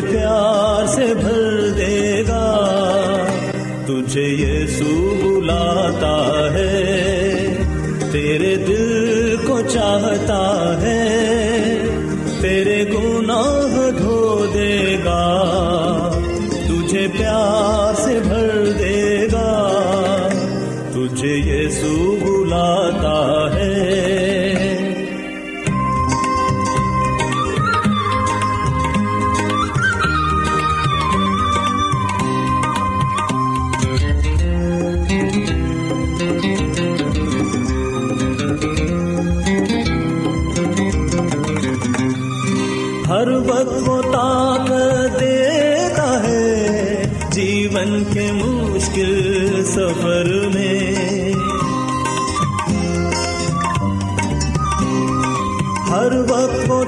[0.00, 0.53] پیار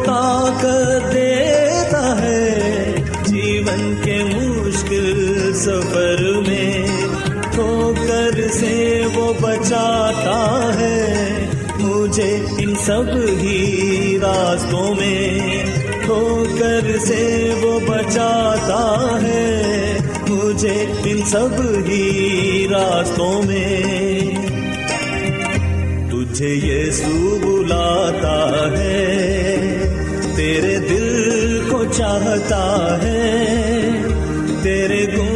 [0.07, 2.95] طاقت دیتا ہے
[3.27, 6.87] جیون کے مشکل سفر میں۔
[7.53, 11.15] ٹھوکر سے وہ بچاتا ہے
[11.79, 13.05] مجھے ان سب
[13.43, 15.39] ہی راستوں میں۔
[16.05, 19.63] ٹھوکر سے وہ بچاتا ہے
[20.29, 23.83] مجھے ان سب ہی راستوں میں۔
[26.11, 29.26] تجھے یسوع بلاتا ہے
[30.47, 32.59] تیرے دل کو چاہتا
[33.03, 34.03] ہے
[34.63, 35.36] تیرے گن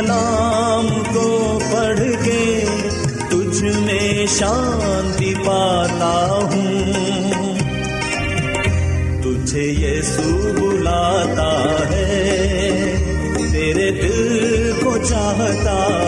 [0.00, 2.64] کلام کو پڑھ کے
[3.30, 7.54] تجھ میں شانتی پاتا ہوں۔
[9.22, 12.94] تجھے یہ سو بلاتا ہے،
[13.52, 15.99] تیرے دل کو چاہتا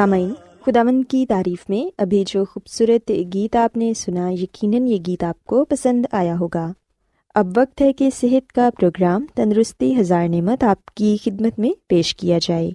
[0.00, 0.32] سامعین
[0.66, 5.44] خداون کی تعریف میں ابھی جو خوبصورت گیت آپ نے سنا، یقیناً یہ گیت آپ
[5.44, 6.72] کو پسند آیا ہوگا۔
[7.34, 12.16] اب وقت ہے کہ صحت کا پروگرام تندرستی ہزار نعمت آپ کی خدمت میں پیش
[12.16, 12.70] کیا جائے۔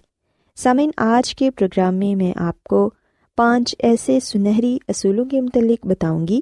[0.56, 2.90] سامعین، آج کے پروگرام میں میں آپ کو
[3.36, 6.40] پانچ ایسے سنہری اصولوں کے متعلق بتاؤں گی،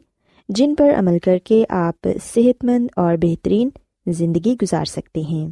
[0.49, 3.69] جن پر عمل کر کے آپ صحت مند اور بہترین
[4.07, 5.49] زندگی گزار سکتے ہیں۔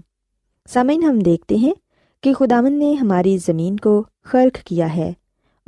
[0.70, 1.74] سامعین، ہم دیکھتے ہیں
[2.24, 5.14] کہ خداون نے ہماری زمین کو خرق کیا ہے۔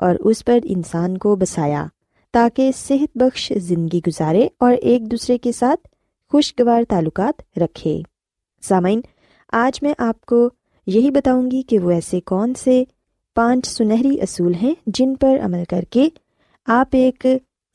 [0.03, 1.85] اور اس پر انسان کو بسایا
[2.33, 5.87] تاکہ صحت بخش زندگی گزارے اور ایک دوسرے کے ساتھ
[6.31, 8.01] خوشگوار تعلقات رکھے۔
[8.61, 9.01] سامعین،
[9.51, 10.49] آج میں آپ کو
[10.87, 12.83] یہی بتاؤں گی کہ وہ ایسے کون سے
[13.35, 16.09] پانچ سنہری اصول ہیں جن پر عمل کر کے
[16.65, 17.25] آپ ایک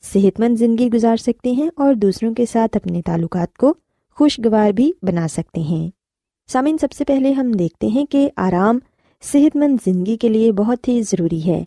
[0.01, 3.73] صحت مند زندگی گزار سکتے ہیں اور دوسروں کے ساتھ اپنے تعلقات کو
[4.15, 5.89] خوشگوار بھی بنا سکتے ہیں۔
[6.47, 8.79] سامعین، سب سے پہلے ہم دیکھتے ہیں کہ آرام
[9.23, 11.63] صحت مند زندگی کے لیے بہت ہی ضروری ہے۔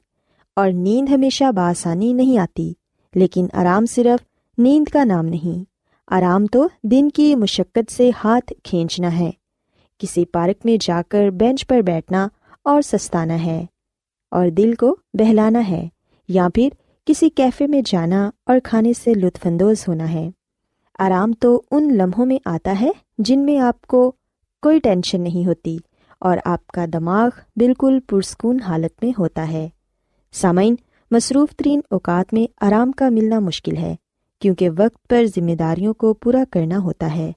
[0.57, 2.73] اور نیند ہمیشہ بآسانی نہیں آتی،
[3.15, 4.25] لیکن آرام صرف
[4.59, 5.65] نیند کا نام نہیں۔
[6.09, 9.31] آرام تو دن کی مشقت سے ہاتھ کھینچنا ہے۔
[10.01, 12.27] کسی پارک میں جا کر بینچ پر بیٹھنا
[12.65, 13.65] اور سستانا ہے،
[14.33, 15.89] اور دل کو بہلانا ہے،
[16.29, 16.69] یا پھر
[17.07, 20.29] کسی کیفے میں جانا اور کھانے سے لطف اندوز ہونا ہے۔
[20.99, 24.11] آرام تو ان لمحوں میں آتا ہے جن میں آپ کو
[24.63, 25.77] کوئی ٹینشن نہیں ہوتی
[26.21, 29.69] اور آپ کا دماغ بالکل پرسکون حالت میں ہوتا ہے۔
[30.33, 30.75] سامعین،
[31.11, 33.97] مصروف ترین اوقات میں آرام کا ملنا مشکل ہے،
[34.41, 37.33] کیونکہ وقت پر ذمہ داریوں کو پورا کرنا ہوتا ہے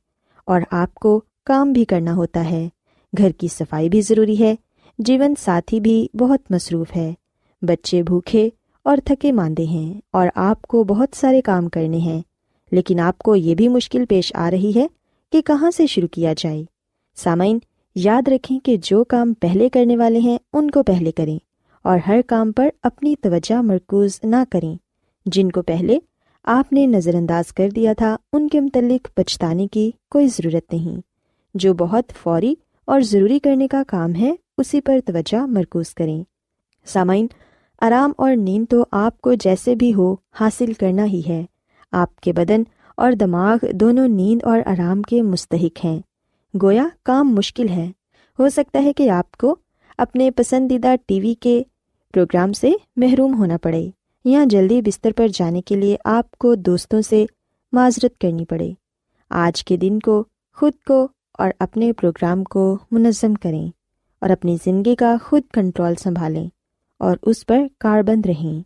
[0.46, 2.70] اور آپ کو کام بھی کرنا ہوتا ہے۔
[3.18, 4.56] گھر کی صفائی بھی ضروری ہے۔
[5.00, 7.14] جیون ساتھی بھی بہت مصروف ہے۔
[7.62, 8.50] بچے بھوکھے
[8.84, 12.22] اور تھکے ماندے ہیں اور آپ کو بہت سارے کام کرنے ہیں۔
[12.72, 14.88] لیکن آپ کو یہ بھی مشکل پیش آ رہی ہے
[15.32, 16.64] کہ کہاں سے شروع کیا جائے۔
[17.16, 17.60] سامعین،
[17.96, 21.40] یاد رکھیں کہ جو کام پہلے کرنے والے ہیں، ان کو پہلے کریں۔
[21.86, 24.76] اور ہر کام پر اپنی توجہ مرکوز نہ کریں۔
[25.26, 26.00] جن کو پہلے
[26.44, 31.02] آپ نے نظر انداز کر دیا تھا، ان کے متعلق پچھتانے کی کوئی ضرورت نہیں۔
[31.54, 32.56] جو بہت فوری
[32.86, 36.24] اور ضروری کرنے کا کام ہے، اسی پر توجہ مرکوز کریں۔
[36.86, 37.28] سامعین،
[37.82, 41.46] آرام اور نیند تو آپ کو جیسے بھی ہو، حاصل کرنا ہی ہے۔
[41.92, 42.64] آپ کے بدن
[42.98, 46.00] اور دماغ دونوں نیند اور آرام کے مستحق ہیں۔
[46.62, 47.92] گویا کام مشکل ہے۔
[48.40, 49.56] ہو سکتا ہے کہ آپ کو
[49.98, 51.64] اپنے پسندیدہ ٹی وی کے
[52.16, 53.90] پروگرام سے محروم ہونا پڑے۔
[54.26, 57.26] یا جلدی بستر پر جانے کے لیے آپ کو دوستوں سے
[57.72, 58.72] معذرت کرنی پڑے۔
[59.30, 60.24] آج کے دن کو،
[60.54, 63.68] خود کو اور اپنے پروگرام کو منظم کریں
[64.22, 66.48] اور اپنی زندگی کا خود کنٹرول سنبھالیں
[67.00, 68.64] اور اس پر کاربند رہیں۔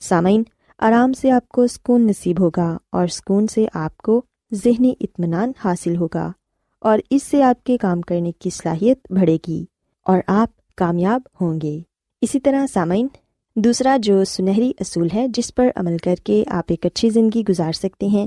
[0.00, 0.42] سامعین،
[0.78, 5.96] آرام سے آپ کو سکون نصیب ہوگا اور سکون سے آپ کو ذہنی اطمینان حاصل
[5.96, 6.32] ہوگا
[6.80, 9.64] اور اس سے آپ کے کام کرنے کی صلاحیت بڑھے گی
[10.02, 11.80] اور آپ کامیاب ہوں گے۔
[12.24, 13.06] اسی طرح سامعین،
[13.56, 17.72] دوسرا جو سنہری اصول ہے جس پر عمل کر کے آپ ایک اچھی زندگی گزار
[17.72, 18.26] سکتے ہیں،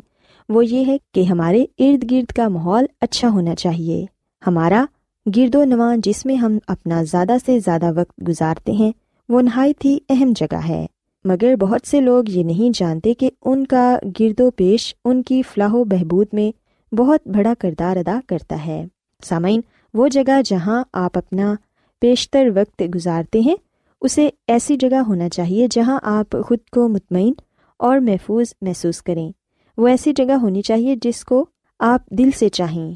[0.50, 4.06] وہ یہ ہے کہ ہمارے ارد گرد کا ماحول اچھا ہونا چاہیے۔
[4.48, 4.86] ہمارا
[5.36, 8.92] گرد و نواں جس میں ہم اپنا زیادہ سے زیادہ وقت گزارتے ہیں،
[9.30, 10.86] وہ نہایت ہی اہم جگہ ہے۔
[11.26, 15.42] مگر بہت سے لوگ یہ نہیں جانتے کہ ان کا گرد و پیش ان کی
[15.42, 16.52] فلاح و بہبود میں
[16.96, 18.86] بہت بڑا کردار ادا کرتا ہے۔
[19.24, 19.62] سامعین،
[19.94, 21.56] وہ جگہ جہاں آپ اپنا
[22.01, 23.56] بیشتر وقت گزارتے ہیں
[24.01, 27.34] اسے ایسی جگہ ہونا چاہیے جہاں آپ خود کو مطمئن
[27.80, 29.32] اور محفوظ محسوس کریں۔
[29.77, 31.46] وہ ایسی جگہ ہونی چاہیے جس کو
[31.80, 32.94] آپ دل سے چاہیں۔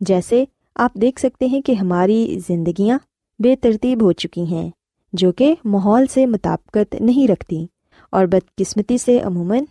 [0.00, 2.98] جیسے آپ دیکھ سکتے ہیں کہ ہماری زندگیاں
[3.38, 4.70] بے ترتیب ہو چکی ہیں،
[5.12, 7.66] جو کہ ماحول سے مطابقت نہیں رکھتی
[8.10, 9.64] اور بدقسمتی سے عموماً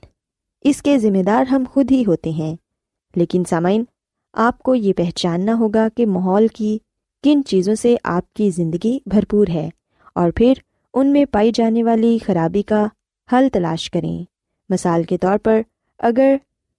[0.61, 2.55] اس کے ذمہ دار ہم خود ہی ہوتے ہیں۔
[3.15, 3.83] لیکن سامعین،
[4.33, 6.77] آپ کو یہ پہچاننا ہوگا کہ ماحول کی
[7.23, 9.69] کن چیزوں سے آپ کی زندگی بھرپور ہے
[10.15, 10.53] اور پھر
[10.93, 12.87] ان میں پائی جانے والی خرابی کا
[13.33, 14.23] حل تلاش کریں۔
[14.69, 15.61] مثال کے طور پر،
[15.99, 16.35] اگر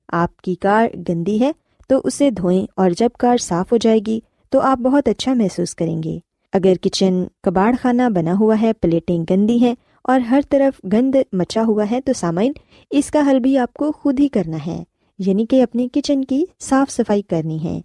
[0.08, 1.52] آپ کی کار گندی ہے،
[1.88, 5.74] تو اسے دھوئیں اور جب کار صاف ہو جائے گی، تو آپ بہت اچھا محسوس
[5.74, 6.18] کریں گے۔
[6.52, 9.74] اگر کچن کباڑ خانہ بنا ہوا ہے، پلیٹیں گندی ہیں
[10.04, 12.52] اور ہر طرف گند مچا ہوا ہے، تو سامعین،
[12.90, 14.84] اس کا حل بھی آپ کو خود ہی کرنا ہے۔
[15.18, 17.80] یعنی کہ اپنے کچن کی صاف صفائی کرنی ہے۔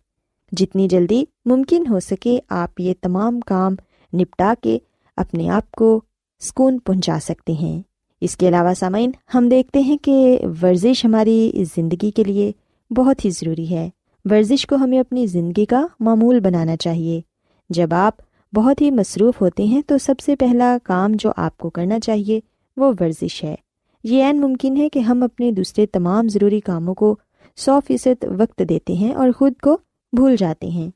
[0.51, 3.75] جتنی جلدی ممکن ہو سکے، آپ یہ تمام کام
[4.13, 4.77] نپٹا کے
[5.17, 6.01] اپنے آپ کو
[6.45, 7.81] سکون پہنچا سکتے ہیں۔
[8.21, 12.51] اس کے علاوہ سامعین، ہم دیکھتے ہیں کہ ورزش ہماری زندگی کے لیے
[12.93, 13.89] بہت ہی ضروری ہے۔
[14.25, 17.21] ورزش کو ہمیں اپنی زندگی کا معمول بنانا چاہیے۔
[17.69, 18.13] جب آپ
[18.55, 22.39] بہت ہی مصروف ہوتے ہیں، تو سب سے پہلا کام جو آپ کو کرنا چاہیے
[22.77, 23.55] وہ ورزش ہے۔
[24.03, 27.15] یہ عین ممکن ہے کہ ہم اپنے دوسرے تمام ضروری کاموں کو
[27.55, 29.77] سو فیصد وقت دیتے ہیں اور خود کو
[30.13, 30.89] بھول جاتے ہیں۔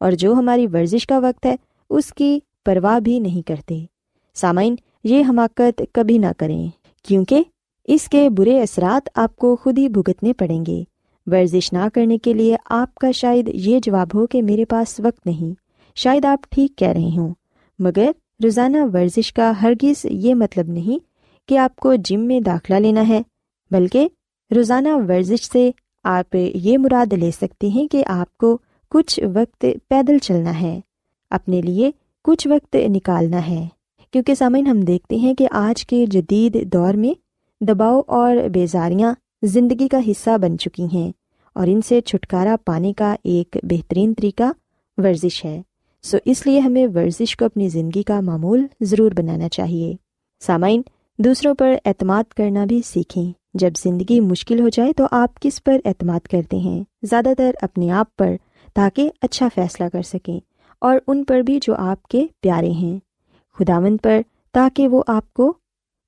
[0.00, 1.56] اور جو ہماری ورزش کا وقت ہے،
[1.90, 3.84] اس کی پرواہ بھی نہیں کرتے۔
[4.34, 6.66] سامعین یہ حماقت کبھی نہ کریں،
[7.04, 7.42] کیونکہ
[7.88, 10.82] اس کے برے اثرات آپ کو خود ہی بھگتنے پڑیں گے۔
[11.26, 15.26] ورزش نہ کرنے کے لیے آپ کا شاید یہ جواب ہو کہ میرے پاس وقت
[15.26, 15.54] نہیں۔
[15.96, 17.34] شاید آپ ٹھیک کہہ رہے ہوں،
[17.78, 18.10] مگر
[18.44, 20.98] روزانہ ورزش کا ہرگز یہ مطلب نہیں
[21.48, 23.22] کہ آپ کو جم میں داخلہ لینا ہے،
[23.70, 24.08] بلکہ
[24.56, 25.70] روزانہ ورزش سے
[26.04, 28.58] آپ یہ مراد لے سکتے ہیں کہ آپ کو
[28.90, 30.80] کچھ وقت پیدل چلنا ہے،
[31.30, 31.90] اپنے لیے
[32.24, 33.66] کچھ وقت نکالنا ہے۔
[34.16, 37.18] کیونکہ سامعین ہم دیکھتے ہیں کہ آج کے جدید دور میں
[37.64, 41.12] دباؤ اور بیزاریاں زندگی کا حصہ بن چکی ہیں
[41.54, 44.42] اور ان سے چھٹکارا پانے کا ایک بہترین طریقہ
[44.96, 45.62] ورزش ہے۔
[46.02, 49.94] سو اس لیے ہمیں ورزش کو اپنی زندگی کا معمول ضرور بنانا چاہیے۔
[50.40, 50.82] سامعین،
[51.18, 55.78] دوسروں پر اعتماد کرنا بھی سیکھیں۔ جب زندگی مشکل ہو جائے تو آپ کس پر
[55.84, 58.36] اعتماد کرتے ہیں؟ زیادہ تر اپنے آپ پر،
[58.74, 60.40] تاکہ اچھا فیصلہ کر سکیں
[60.80, 63.05] اور ان پر بھی جو آپ کے پیارے ہیں۔
[63.58, 64.20] خداوند پر
[64.52, 65.54] تاکہ وہ آپ کو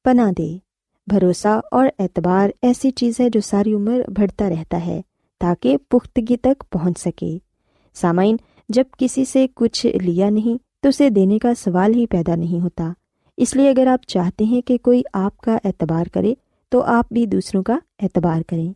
[0.05, 0.59] پناہ دے۔
[1.07, 5.01] بھروسہ اور اعتبار ایسی چیز ہے جو ساری عمر بڑھتا رہتا ہے
[5.41, 7.39] تاکہ پختگی تک پہنچ سکے۔
[7.95, 8.37] سامعین،
[8.69, 12.93] جب کسی سے کچھ لیا نہیں تو اسے دینے کا سوال ہی پیدا نہیں ہوتا۔
[13.37, 16.35] اس لیے اگر آپ چاہتے ہیں کہ کوئی آپ کا اعتبار کرے
[16.69, 18.73] تو آپ بھی دوسروں کا اعتبار کریں۔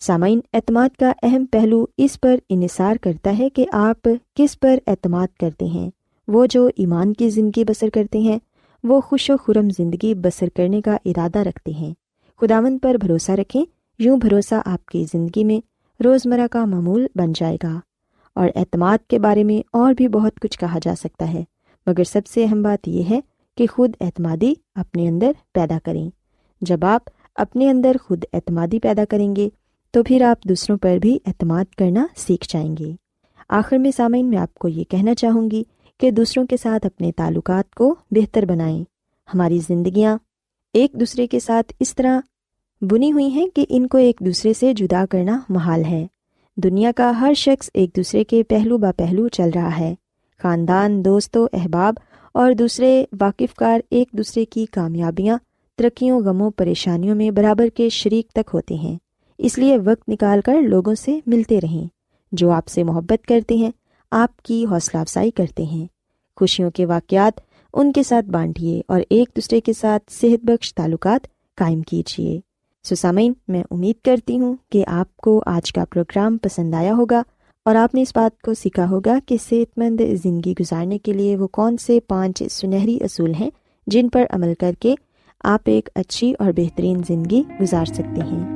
[0.00, 5.28] سامعین، اعتماد کا اہم پہلو اس پر انحصار کرتا ہے کہ آپ کس پر اعتماد
[5.40, 5.90] کرتے ہیں۔
[6.28, 8.38] وہ جو ایمان کی زندگی بسر کرتے ہیں،
[8.84, 11.94] وہ خوش و خرم زندگی بسر کرنے کا ارادہ رکھتے ہیں۔
[12.40, 13.64] خداون پر بھروسہ رکھیں،
[13.98, 15.60] یوں بھروسہ آپ کی زندگی میں
[16.02, 17.80] روزمرہ کا معمول بن جائے گا۔
[18.34, 21.44] اور اعتماد کے بارے میں اور بھی بہت کچھ کہا جا سکتا ہے،
[21.86, 23.20] مگر سب سے اہم بات یہ ہے
[23.56, 26.10] کہ خود اعتمادی اپنے اندر پیدا کریں۔
[26.60, 27.00] جب آپ
[27.34, 29.48] اپنے اندر خود اعتمادی پیدا کریں گے،
[29.90, 32.92] تو پھر آپ دوسروں پر بھی اعتماد کرنا سیکھ جائیں گے۔
[33.48, 35.62] آخر میں سامعین، میں آپ کو یہ کہنا چاہوں گی
[36.00, 38.84] کہ دوسروں کے ساتھ اپنے تعلقات کو بہتر بنائیں۔
[39.34, 40.18] ہماری زندگیاں
[40.72, 42.20] ایک دوسرے کے ساتھ اس طرح
[42.80, 46.06] بنی ہوئی ہیں کہ ان کو ایک دوسرے سے جدا کرنا محال ہے۔
[46.56, 49.94] دنیا کا ہر شخص ایک دوسرے کے پہلو با پہلو چل رہا ہے۔
[50.42, 51.94] خاندان، دوست و احباب
[52.34, 55.38] اور دوسرے واقف کار ایک دوسرے کی کامیابیاں،
[55.76, 58.98] ترقیوں، غموں، پریشانیوں میں برابر کے شریک تک ہوتے ہیں۔
[59.38, 61.86] اس لیے وقت نکال کر لوگوں سے ملتے رہیں۔
[62.32, 63.70] جو آپ سے محبت کرتے ہیں
[64.10, 65.86] آپ کی حوصلہ افزائی کرتے ہیں۔
[66.36, 67.40] خوشیوں کے واقعات
[67.74, 72.40] ان کے ساتھ بانٹیے اور ایک دوسرے کے ساتھ صحت بخش تعلقات قائم کیجیے۔
[72.84, 77.22] سسامین، میں امید کرتی ہوں کہ آپ کو آج کا پروگرام پسند آیا ہوگا
[77.64, 81.36] اور آپ نے اس بات کو سیکھا ہوگا کہ صحت مند زندگی گزارنے کے لیے
[81.36, 83.50] وہ کون سے پانچ سنہری اصول ہیں
[83.86, 84.94] جن پر عمل کر کے
[85.44, 88.55] آپ ایک اچھی اور بہترین زندگی گزار سکتے ہیں۔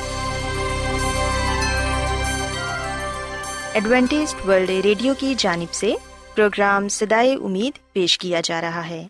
[3.73, 5.93] Adventist World Radio کی جانب سے
[6.35, 9.07] پروگرام سدائے امید پیش کیا جا رہا ہے۔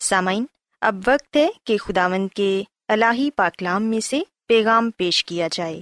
[0.00, 0.46] سامعین،
[0.80, 5.80] اب وقت ہے کہ خداوند کے الہی پاکلام میں سے پیغام پیش کیا جائے۔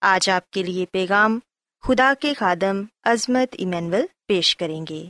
[0.00, 1.38] آج آپ کے لیے پیغام
[1.80, 5.04] خدا کے خادم عظمت ایمینول پیش کریں گے۔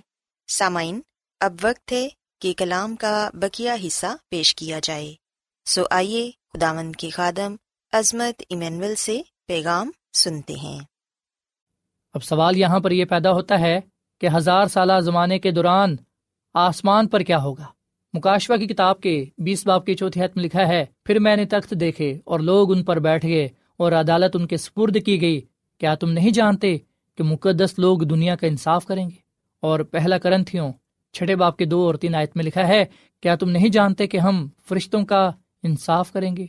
[0.49, 1.01] سامعین،
[1.41, 2.09] اب وقت ہے
[2.41, 5.15] کہ کلام کا بکیا حصہ پیش کیا جائے۔
[5.67, 7.55] سو آئیے خداوند کے خادم
[7.93, 10.79] عظمت ایمینول سے پیغام سنتے ہیں۔
[12.19, 13.81] اب سوال یہاں پر یہ پیدا ہوتا ہے
[14.21, 15.97] کہ ہزار سالہ زمانے کے دوران
[16.55, 17.65] آسمان پر کیا ہوگا؟
[18.15, 21.45] مکاشوا کی کتاب کے بیس باپ کی چوتھی حت میں لکھا ہے، پھر میں نے
[21.45, 25.41] تخت دیکھے اور لوگ ان پر بیٹھ گئے اور عدالت ان کے سپرد کی گئی۔
[25.79, 26.79] کیا تم نہیں جانتے
[27.19, 29.17] کہ مقدس لوگ دنیا کا انصاف کریں گے؟
[29.61, 30.73] اور پہلا کرن تھیوں
[31.13, 32.85] چھٹے باپ کے دو اور تین آیت میں لکھا ہے،
[33.21, 35.31] کیا تم نہیں جانتے کہ ہم فرشتوں کا
[35.63, 36.47] انصاف کریں گے؟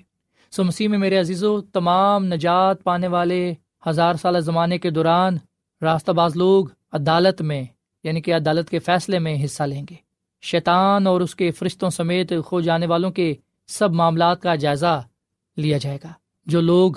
[0.52, 3.54] سو مسیح میں میرے عزیز و تمام نجات پانے والے
[3.90, 5.38] ہزار سالہ زمانے کے دوران
[5.82, 7.64] راستہ باز لوگ عدالت میں
[8.04, 9.96] یعنی کہ عدالت کے فیصلے میں حصہ لیں گے۔
[10.42, 13.36] شیطان اور اس کے فرشتوں سمیت کھو جانے والوں کے
[13.68, 15.04] سب معاملات کا جائزہ
[15.58, 16.14] لیا جائے گا۔
[16.46, 16.94] جو لوگ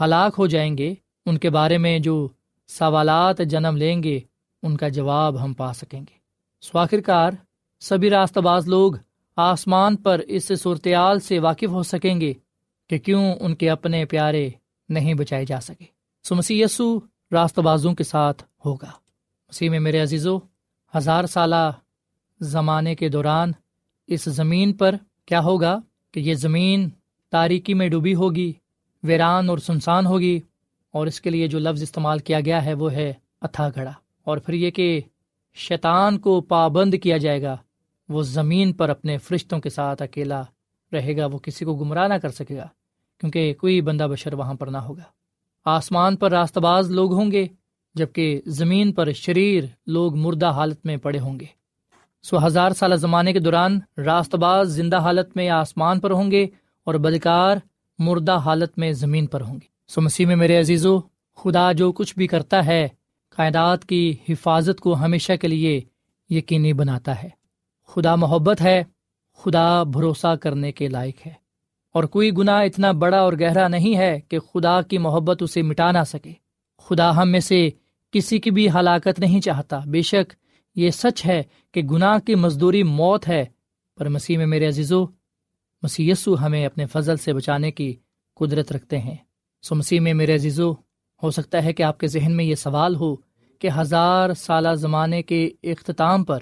[0.00, 0.94] ہلاک ہو جائیں گے،
[1.26, 2.28] ان کے بارے میں جو
[2.66, 4.20] سوالات جنم لیں گے،
[4.62, 6.16] ان کا جواب ہم پا سکیں گے۔
[6.60, 7.32] سواخر کار
[7.80, 8.92] سبھی راستہ باز لوگ
[9.36, 12.32] آسمان پر اس صورتحال سے واقف ہو سکیں گے
[12.86, 14.50] کہ کیوں ان کے اپنے پیارے
[14.88, 15.84] نہیں بچائے جا سکے۔
[16.24, 17.00] سو مسیح یسو
[17.34, 18.90] راست بازوں کے ساتھ ہوگا۔
[19.48, 20.36] مسیح میں میرے عزیزو،
[20.94, 21.70] ہزار سالہ
[22.40, 23.52] زمانے کے دوران
[24.06, 24.94] اس زمین پر
[25.26, 25.78] کیا ہوگا
[26.12, 26.88] کہ یہ زمین
[27.32, 28.52] تاریکی میں ڈوبی ہوگی،
[29.02, 30.40] ویران اور سنسان ہوگی
[30.94, 33.12] اور اس کے لیے جو لفظ استعمال کیا گیا ہے وہ ہے
[33.42, 33.92] اتھا گھڑا
[34.24, 35.00] اور پھر یہ کہ
[35.54, 37.56] شیطان کو پابند کیا جائے گا،
[38.08, 40.42] وہ زمین پر اپنے فرشتوں کے ساتھ اکیلا
[40.92, 42.68] رہے گا، وہ کسی کو گمراہ نہ کر سکے گا،
[43.20, 45.02] کیونکہ کوئی بندہ بشر وہاں پر نہ ہوگا۔
[45.64, 47.46] آسمان پر راست باز لوگ ہوں گے،
[47.94, 51.46] جبکہ زمین پر شریر لوگ مردہ حالت میں پڑے ہوں گے۔
[52.22, 56.46] سو ہزار سالہ زمانے کے دوران راست باز زندہ حالت میں آسمان پر ہوں گے
[56.84, 57.56] اور بدکار
[57.98, 61.00] مردہ حالت میں زمین پر ہوں گے۔ سو مسیح میں میرے عزیز و
[61.36, 62.88] خدا جو کچھ بھی کرتا ہے،
[63.36, 65.80] کائنات کی حفاظت کو ہمیشہ کے لیے
[66.30, 67.28] یقینی بناتا ہے۔
[67.86, 68.84] خدا محبت ہے،
[69.36, 71.43] خدا بھروسہ کرنے کے لائق ہے۔
[71.94, 75.92] اور کوئی گناہ اتنا بڑا اور گہرا نہیں ہے کہ خدا کی محبت اسے مٹا
[75.92, 76.32] نہ سکے۔
[76.78, 77.70] خدا ہم میں سے
[78.12, 80.34] کسی کی بھی ہلاکت نہیں چاہتا۔ بے شک
[80.74, 83.44] یہ سچ ہے کہ گناہ کی مزدوری موت ہے۔
[83.96, 85.06] پر مسیح میں میرے عزیزو،
[85.82, 87.96] مسیح یسو ہمیں اپنے فضل سے بچانے کی
[88.34, 89.16] قدرت رکھتے ہیں۔
[89.62, 90.72] سو مسیح میں میرے عزیزو،
[91.22, 93.16] ہو سکتا ہے کہ آپ کے ذہن میں یہ سوال ہو
[93.58, 96.38] کہ ہزار سالہ زمانے کے اختتام پر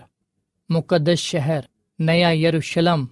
[0.69, 1.61] مقدس شہر
[1.99, 3.07] نیا یروشلم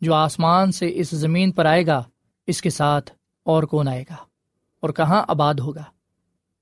[0.00, 2.02] جو آسمان سے اس زمین پر آئے گا،
[2.46, 3.10] اس کے ساتھ
[3.44, 4.16] اور کون آئے گا؟
[4.80, 5.82] اور کہاں آباد ہوگا؟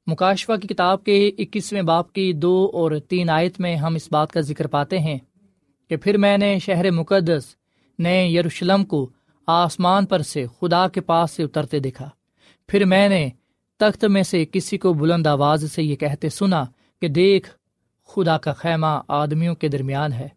[0.06, 4.32] مکاشفہ کی کتاب کے اکیسویں باپ کی دو اور تین آیت میں ہم اس بات
[4.32, 5.18] کا ذکر پاتے ہیں
[5.88, 7.42] کہ پھر میں نے شہر مقدس،
[7.98, 9.10] نئے یروشلم کو
[9.46, 12.10] آسمان پر سے خدا کے پاس سے اترتے دیکھا۔
[12.66, 13.28] پھر میں نے
[13.76, 16.64] تخت میں سے کسی کو بلند آواز سے یہ کہتے سنا
[17.00, 17.50] کہ دیکھ،
[18.06, 20.28] خدا کا خیمہ آدمیوں کے درمیان ہے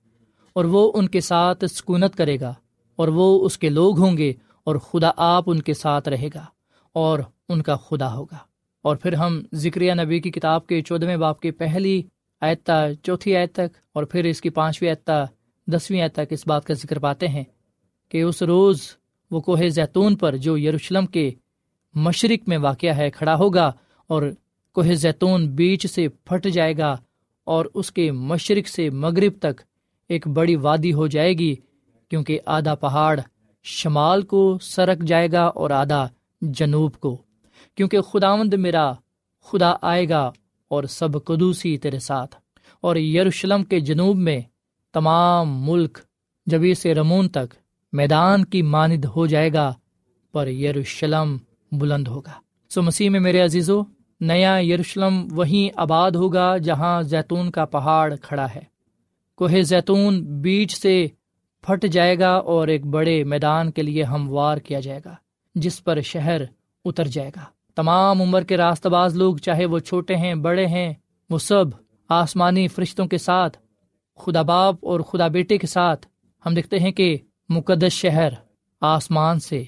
[0.54, 2.54] اور وہ ان کے ساتھ سکونت کرے گا۔
[3.02, 4.34] اور وہ اس کے لوگ ہوں گے
[4.64, 6.46] اور خدا آپ ان کے ساتھ رہے گا
[6.94, 8.38] اور ان کا خدا ہوگا۔
[8.82, 12.02] اور پھر ہم ذکر نبی کی کتاب کے چودھویں باپ کی پہلی
[12.42, 15.28] آیتہ چوتھی آیت تک اور پھر اس کی پانچویں آیتہ
[15.68, 17.44] دسویں آیت تک اس بات کا ذکر پاتے ہیں
[18.10, 18.82] کہ اس روز
[19.32, 21.32] وہ کوہ زیتون پر جو یروشلم کے
[21.96, 23.72] مشرق میں واقع ہے کھڑا ہوگا
[24.08, 24.24] اور
[24.74, 26.98] کوہ زیتون بیچ سے پھٹ جائے گا
[27.44, 29.62] اور اس کے مشرق سے مغرب تک
[30.10, 31.56] ایک بڑی وادی ہو جائے گی۔
[32.12, 33.20] کیونکہ آدھا پہاڑ
[33.64, 36.08] شمال کو سرک جائے گا اور آدھا
[36.42, 37.22] جنوب کو۔
[37.76, 38.92] کیونکہ خداوند میرا
[39.44, 40.32] خدا آئے گا
[40.68, 42.36] اور سب قدوسی تیرے ساتھ۔
[42.82, 44.42] اور یروشلم کے جنوب میں
[44.94, 46.00] تمام ملک
[46.46, 47.56] جبی سے رمون تک
[47.94, 49.74] میدان کی ماند ہو جائے گا،
[50.32, 51.38] پر یروشلم
[51.72, 52.34] بلند ہوگا۔
[52.70, 53.82] سو مسیح میں میرے عزیزو،
[54.22, 58.62] نیا یروشلم وہیں آباد ہوگا جہاں زیتون کا پہاڑ کھڑا ہے۔
[59.36, 61.08] کوہ زیتون بیچ سے
[61.62, 65.16] پھٹ جائے گا اور ایک بڑے میدان کے لیے ہموار کیا جائے گا،
[65.56, 66.42] جس پر شہر
[66.86, 67.44] اتر جائے گا۔
[67.76, 70.94] تمام عمر کے راست باز لوگ، چاہے وہ چھوٹے ہیں، بڑے ہیں،
[71.30, 71.66] وہ سب
[72.10, 73.58] آسمانی فرشتوں کے ساتھ،
[74.18, 76.08] خدا باپ اور خدا بیٹے کے ساتھ،
[76.46, 77.18] ہم دیکھتے ہیں کہ
[77.50, 78.34] مقدس شہر
[78.82, 79.64] آسمان سے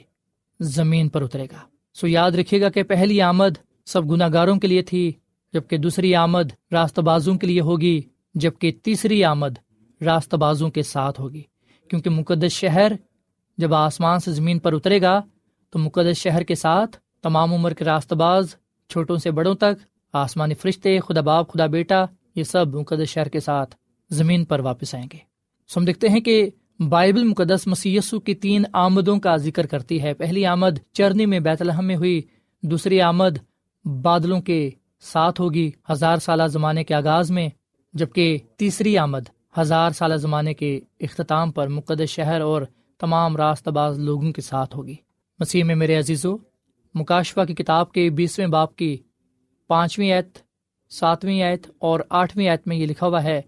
[0.59, 1.59] زمین پر اترے گا۔
[1.93, 5.11] سو یاد رکھیے گا کہ پہلی آمد سب گناہ گاروں کے لیے تھی،
[5.53, 8.01] جبکہ دوسری آمد راست بازوں کے لیے ہوگی،
[8.35, 9.57] جبکہ تیسری آمد
[10.01, 11.43] راست بازوں کے ساتھ ہوگی۔
[11.93, 12.91] کیونکہ مقدس شہر
[13.57, 15.21] جب آسمان سے زمین پر اترے گا،
[15.69, 18.55] تو مقدس شہر کے ساتھ تمام عمر کے راست باز،
[18.89, 23.39] چھوٹوں سے بڑوں تک، آسمانی فرشتے، خدا باپ، خدا بیٹا، یہ سب مقدس شہر کے
[23.39, 23.75] ساتھ
[24.09, 25.17] زمین پر واپس آئیں گے۔
[25.67, 26.49] سو ہم دیکھتے ہیں کہ
[26.89, 31.61] بائبل مقدس مسیسو کی تین آمدوں کا ذکر کرتی ہے۔ پہلی آمد چرنی میں بیت
[31.61, 32.21] الحم میں ہوئی،
[32.61, 33.37] دوسری آمد
[33.85, 34.69] بادلوں کے
[35.01, 37.49] ساتھ ہوگی، ہزار سالہ زمانے کے آغاز میں،
[37.93, 42.61] جبکہ تیسری آمد ہزار سالہ زمانے کے اختتام پر مقدس شہر اور
[42.99, 44.95] تمام راست باز لوگوں کے ساتھ ہوگی۔
[45.39, 46.35] مسیح میں میرے عزیزو،
[46.95, 48.95] مکاشفہ کی کتاب کے بیسویں باپ کی
[49.69, 50.37] پانچویں ایت
[50.91, 53.41] ساتویں ایت اور آٹھویں ایت میں یہ لکھا ہوا ہے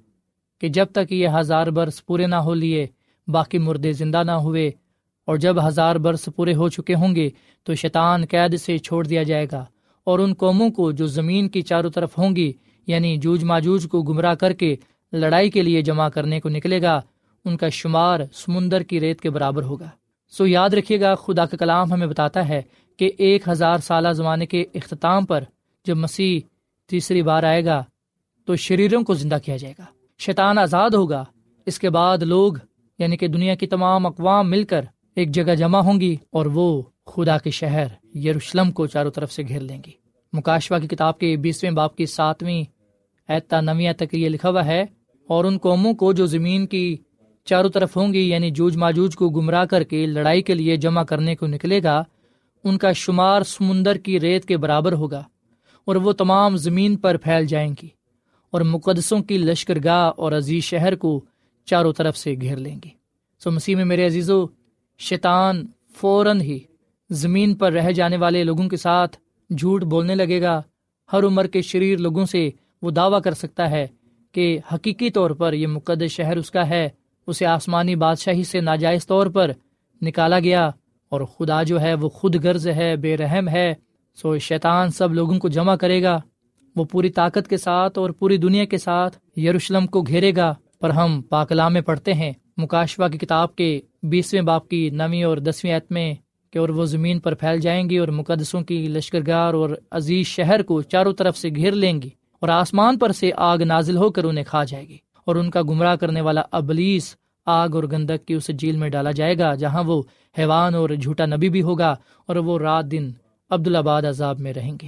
[0.62, 2.86] کہ جب تک یہ ہزار برس پورے نہ ہو لیے،
[3.28, 4.72] باقی مردے زندہ نہ ہوئے،
[5.28, 7.30] اور جب ہزار برس پورے ہو چکے ہوں گے،
[7.68, 9.64] تو شیطان قید سے چھوڑ دیا جائے گا،
[10.08, 12.52] اور ان قوموں کو جو زمین کی چاروں طرف ہوں گی
[12.88, 14.76] یعنی جوج ماجوج کو گمراہ کر کے
[15.14, 17.02] لڑائی کے لیے جمع کرنے کو نکلے گا،
[17.46, 19.90] ان کا شمار سمندر کی ریت کے برابر ہوگا۔
[20.30, 22.62] سو یاد رکھیے گا، خدا کا کلام ہمیں بتاتا ہے
[22.98, 25.44] کہ ایک ہزار سالہ زمانے کے اختتام پر
[25.86, 26.40] جب مسیح
[26.90, 27.84] تیسری بار آئے گا،
[28.46, 29.86] تو شریروں کو زندہ کیا جائے گا۔
[30.20, 31.24] شیطان آزاد ہوگا۔
[31.66, 32.54] اس کے بعد لوگ
[33.00, 34.82] یعنی کہ دنیا کی تمام اقوام مل کر
[35.16, 39.44] ایک جگہ جمع ہوں گی اور وہ خدا کے شہر یروشلم کو چاروں طرف سے
[39.44, 39.92] گھیر لیں گی۔
[40.34, 42.64] مکاشوا کی کتاب کے بیسویں باپ کی ساتویں
[43.30, 44.86] ایتا نویں تک یہ لکھا ہوا ہے
[45.30, 46.98] اور ان قوموں کو جو زمین کی
[47.46, 51.04] چاروں طرف ہوں گی یعنی جوج ماجوج کو گمراہ کر کے لڑائی کے لیے جمع
[51.04, 52.04] کرنے کو نکلے گا،
[52.64, 55.24] ان کا شمار سمندر کی ریت کے برابر ہوگا
[55.86, 57.88] اور وہ تمام زمین پر پھیل جائیں گی
[58.54, 61.20] اور مقدسوں کی لشکر گاہ اور عزیز شہر کو
[61.66, 62.90] چاروں طرف سے گھیر لیں گی۔
[63.42, 64.46] سو مسیح میں میرے عزیز و
[65.00, 66.60] شیطان فوراً ہی
[67.10, 69.18] زمین پر رہ جانے والے لوگوں کے ساتھ
[69.50, 70.62] جھوٹ بولنے لگے گا۔
[71.14, 72.50] ہر عمر کے شریر لوگوں سے
[72.86, 73.88] وہ دعویٰ کر سکتا ہے
[74.32, 76.90] کہ حقیقی طور پر یہ مقدس شہر اس کا ہے،
[77.28, 79.52] اسے آسمانی بادشاہی سے ناجائز طور پر
[80.02, 80.70] نکالا گیا
[81.10, 83.74] اور خدا جو ہے وہ خود غرض ہے، بے رحم ہے،
[84.16, 86.20] سو شیطان سب لوگوں کو جمع کرے گا۔
[86.76, 90.90] وہ پوری طاقت کے ساتھ اور پوری دنیا کے ساتھ یروشلم کو گھیرے گا۔ پر
[90.90, 95.74] ہم پاکلام میں پڑھتے ہیں مکاشوا کی کتاب کے بیسویں باپ کی نویں اور دسویں
[95.74, 96.14] عت میں
[96.52, 100.26] کہ اور وہ زمین پر پھیل جائیں گی اور مقدسوں کی لشکر گار اور عزیز
[100.28, 102.10] شہر کو چاروں طرف سے گھیر لیں گی۔
[102.46, 105.62] اور آسمان پر سے آگ نازل ہو کر انہیں کھا جائے گی اور ان کا
[105.62, 109.84] گمراہ کرنے والا ابلیس آگ اور گندک کی اس جیل میں ڈالا جائے گا، جہاں
[109.84, 110.04] وہ
[110.40, 113.12] حیوان اور جھوٹا نبی بھی ہوگا اور وہ رات دن
[113.50, 114.88] عبدالآباد عذاب میں رہیں گے۔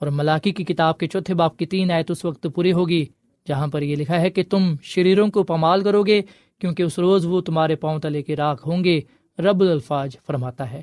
[0.00, 3.04] اور ملاقی کی کتاب کے چوتھے باپ کی تین آیت اس وقت پوری ہوگی،
[3.48, 6.22] جہاں پر یہ لکھا ہے کہ تم شریروں کو پمال کرو گے،
[6.60, 9.00] کیونکہ اس روز وہ تمہارے پاؤں تلے کے راکھ ہوں گے،
[9.38, 10.82] رب الفاظ فرماتا ہے۔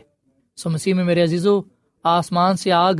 [0.56, 1.62] سو مسیح میں میرے عزیزو،
[2.04, 2.94] آسمان سے آگ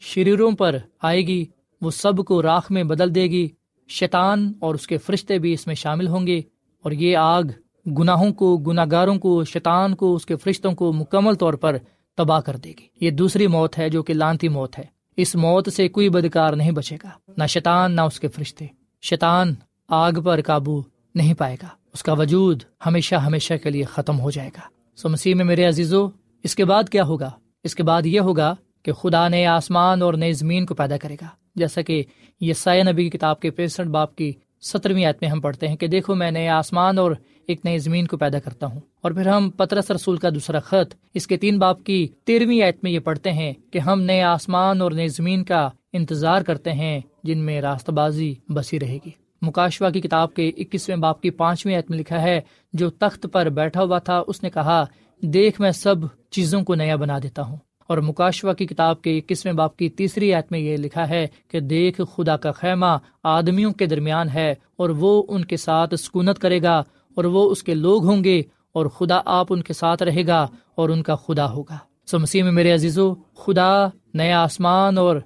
[0.00, 1.44] شریروں پر آئے گی
[1.86, 3.48] وہ سب کو راکھ میں بدل دے گی۔
[3.88, 6.40] شیطان اور اس کے فرشتے بھی اس میں شامل ہوں گے۔
[6.82, 7.42] اور یہ آگ
[7.86, 11.76] گناہوں کو گناہ گاروں کو، شیطان کو، اس کے فرشتوں کو مکمل طور پر
[12.16, 14.84] تباہ کر دے گی۔ یہ دوسری موت ہے جو کہ لانتی موت ہے۔
[15.16, 18.66] اس موت سے کوئی بدکار نہیں بچے گا۔ نہ شیطان، نہ اس کے فرشتے۔
[19.02, 19.54] شیطان
[19.88, 20.82] آگ پر قابو
[21.14, 24.60] نہیں پائے گا۔ اس کا وجود ہمیشہ ہمیشہ کے لیے ختم ہو جائے گا۔
[24.96, 26.08] سو مسیح میں میرے عزیزو،
[26.42, 27.30] اس کے بعد کیا ہوگا؟
[27.64, 31.14] اس کے بعد یہ ہوگا کہ خدا نے آسمان اور نئی زمین کو پیدا کرے
[31.14, 32.02] گا۔ جیسا کہ
[32.40, 35.76] یہ سایہ نبی کی کتاب کے پینسٹھ باپ کی سترویں آیت میں ہم پڑھتے ہیں
[35.76, 37.12] کہ دیکھو میں نئے آسمان اور
[37.46, 40.94] ایک نئی زمین کو پیدا کرتا ہوں۔ اور پھر ہم پترس رسول کا دوسرا خط،
[41.14, 44.80] اس کے تین باپ کی تیرہویں آیت میں یہ پڑھتے ہیں کہ ہم نئے آسمان
[44.80, 49.10] اور نئی زمین کا انتظار کرتے ہیں، جن میں راست بازی بسی رہے گی۔
[49.42, 52.40] مکاشوا کی کتاب کے اکیسویں باپ کی پانچویں آیت میں لکھا ہے،
[52.72, 54.84] جو تخت پر بیٹھا ہوا تھا، اس نے کہا،
[55.22, 55.94] دیکھ میں سب
[56.30, 60.34] چیزوں کو نیا بنا دیتا ہوں۔ اور مکاشوا کی کتاب کے اکیسویں باپ کی تیسری
[60.34, 64.90] آیت میں یہ لکھا ہے کہ دیکھ خدا کا خیمہ آدمیوں کے درمیان ہے اور
[64.90, 66.78] وہ ان کے ساتھ سکونت کرے گا
[67.14, 70.46] اور وہ اس کے لوگ ہوں گے اور خدا آپ ان کے ساتھ رہے گا
[70.74, 75.16] اور ان کا خدا ہوگا۔ سو مسیح میں میرے عزیزو، خدا نیا آسمان اور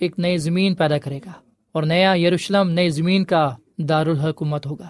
[0.00, 1.32] ایک نئی زمین پیدا کرے گا
[1.72, 4.88] اور نیا یروشلم، نئی زمین کا دارالحکومت ہوگا۔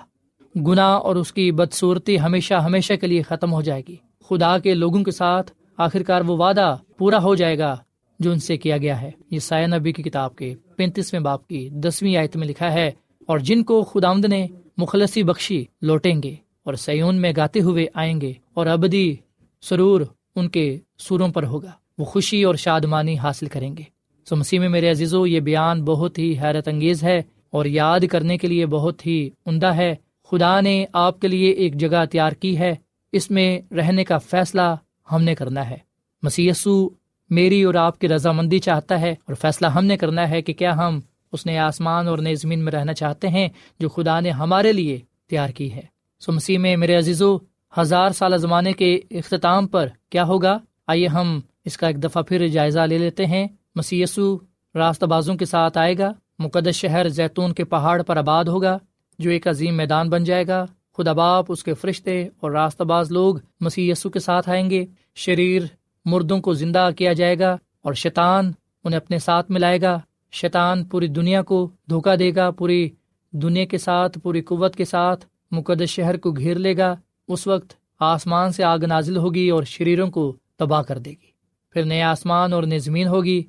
[0.66, 3.96] گناہ اور اس کی بدصورتی ہمیشہ ہمیشہ کے لیے ختم ہو جائے گی۔
[4.28, 7.76] خدا کے لوگوں کے ساتھ آخر کار وہ وعدہ پورا ہو جائے گا
[8.20, 11.68] جو ان سے کیا گیا ہے۔ یہ سایہ نبی کی کتاب کے پینتیسویں باپ کی
[11.84, 12.90] دسویں آیت میں لکھا ہے،
[13.28, 16.34] اور جن کو خدا نے مخلصی بخشی لوٹیں گے
[16.66, 19.14] اور سیون میں گاتے ہوئے آئیں گے اور ابدی
[19.62, 20.00] سرور
[20.36, 20.66] ان کے
[20.98, 23.82] سوروں پر ہوگا۔ وہ خوشی اور شادمانی حاصل کریں گے۔
[24.26, 27.18] سو مسیح میں میرے عزیزو، یہ بیان بہت ہی حیرت انگیز ہے
[27.52, 29.94] اور یاد کرنے کے لیے بہت ہی عمدہ ہے۔
[30.30, 32.74] خدا نے آپ کے لیے ایک جگہ تیار کی ہے۔
[33.12, 34.74] اس میں رہنے کا فیصلہ
[35.12, 35.76] ہم نے کرنا ہے۔
[36.22, 36.88] مسیسو
[37.30, 40.76] میری اور آپ کی رضامندی چاہتا ہے اور فیصلہ ہم نے کرنا ہے کہ کیا
[40.76, 41.00] ہم
[41.32, 43.48] اس نے آسمان اور نئے زمین میں رہنا چاہتے ہیں
[43.80, 45.82] جو خدا نے ہمارے لیے تیار کی ہے۔
[46.20, 47.36] سو مسیح میں میرے عزیزو،
[47.78, 52.48] ہزار سالہ زمانے کے اختتام پر کیا ہوگا؟ آئیے ہم اس کا ایک دفعہ پھر
[52.48, 54.38] جائزہ لے لیتے ہیں۔ مسیسو
[54.74, 58.78] راستہ بازوں کے ساتھ آئے گا۔ مقدس شہر زیتون کے پہاڑ پر آباد ہوگا،
[59.18, 60.66] جو ایک عظیم میدان بن جائے گا۔
[61.00, 64.86] خدا باپ اس کے فرشتے اور راستہ باز لوگ مسی یسو کے ساتھ آئیں گے۔
[65.14, 65.62] شریر
[66.04, 68.52] مردوں کو زندہ کیا جائے گا اور شیطان
[68.84, 70.00] انہیں اپنے ساتھ ملائے گا۔
[70.32, 72.90] شیطان پوری دنیا کو دھوکا دے گا، پوری
[73.30, 76.94] دنیا کے ساتھ، پوری قوت کے ساتھ مقدس شہر کو گھیر لے گا۔
[77.28, 81.30] اس وقت آسمان سے آگ نازل ہوگی اور شریروں کو تباہ کر دے گی۔
[81.70, 83.42] پھر نئے آسمان اور نئے زمین ہوگی۔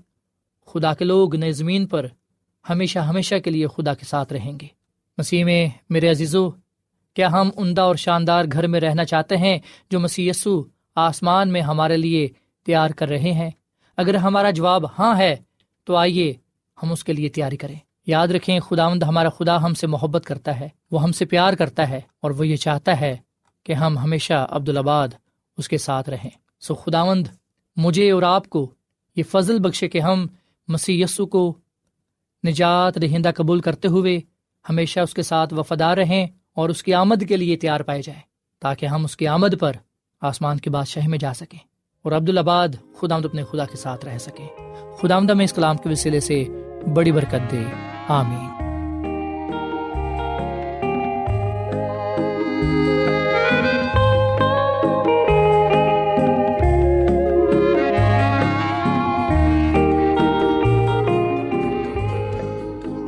[0.65, 2.07] خدا کے لوگ نئے زمین پر
[2.69, 4.67] ہمیشہ ہمیشہ کے لیے خدا کے ساتھ رہیں گے۔
[5.17, 6.49] مسیح میں میرے عزیزو
[7.13, 10.31] کیا ہم عمدہ اور شاندار گھر میں رہنا چاہتے ہیں جو مسی
[10.95, 12.27] آسمان میں ہمارے لیے
[12.65, 13.49] تیار کر رہے ہیں؟
[13.97, 15.35] اگر ہمارا جواب ہاں ہے،
[15.83, 16.33] تو آئیے
[16.83, 17.75] ہم اس کے لیے تیاری کریں۔
[18.07, 21.53] یاد رکھیں خدا مند ہمارا خدا ہم سے محبت کرتا ہے، وہ ہم سے پیار
[21.53, 23.17] کرتا ہے اور وہ یہ چاہتا ہے
[23.63, 25.07] کہ ہم ہمیشہ عبدالآباد
[25.57, 27.27] اس کے ساتھ رہیں۔ سو خدا مند
[27.77, 28.71] مجھے اور آپ کو
[29.15, 30.27] یہ فضل بخشے کہ ہم
[30.67, 31.57] مسی کو
[32.47, 34.19] نجات رہندہ قبول کرتے ہوئے
[34.69, 38.21] ہمیشہ اس کے ساتھ وفادار رہیں۔ اور اس کی آمد کے لیے تیار پائے جائیں
[38.61, 39.71] تاکہ ہم اس کی آمد پر
[40.21, 41.59] آسمان کے بادشاہ میں جا سکیں
[42.03, 42.67] اور عبدالآباد
[42.99, 44.47] خدا اپنے خدا کے ساتھ رہ سکیں۔
[45.01, 46.45] خدا میں اس کلام کے وسیلے سے
[46.93, 47.63] بڑی برکت دے۔
[48.07, 48.61] آمین۔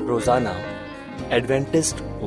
[0.07, 0.49] روزانہ
[1.29, 2.01] ایڈوینٹسٹ